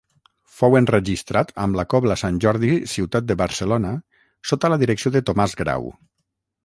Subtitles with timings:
[0.59, 3.93] Fou enregistrat amb la Cobla Sant Jordi-Ciutat de Barcelona
[4.53, 5.87] sota la direcció de Tomàs Grau.